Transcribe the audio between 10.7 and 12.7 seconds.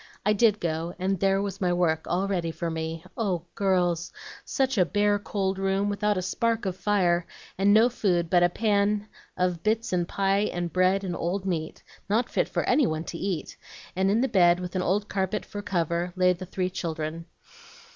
bread and meat, not fit for